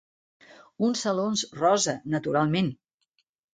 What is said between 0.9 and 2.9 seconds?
salons rosa, naturalment.